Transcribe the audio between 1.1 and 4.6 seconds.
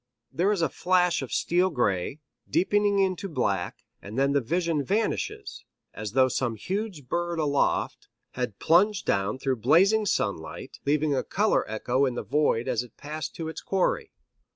of steel gray, deepening into black, and then the